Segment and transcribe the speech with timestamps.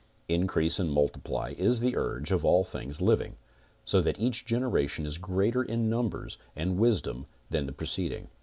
[0.27, 3.35] Increase and multiply is the urge of all things living,
[3.85, 8.27] so that each generation is greater in numbers and wisdom than the preceding.